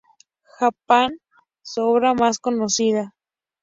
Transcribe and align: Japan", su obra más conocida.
Japan", 0.57 1.19
su 1.61 1.83
obra 1.83 2.15
más 2.15 2.39
conocida. 2.39 3.13